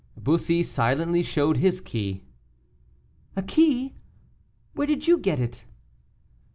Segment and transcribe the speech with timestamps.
[0.17, 2.23] Bussy silently showed his key.
[3.35, 3.93] "A key!
[4.73, 5.65] where did you get it?"